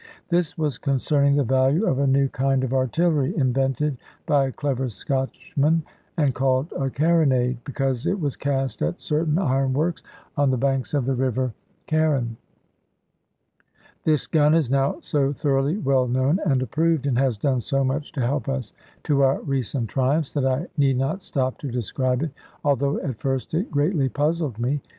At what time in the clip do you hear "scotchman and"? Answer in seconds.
4.89-6.33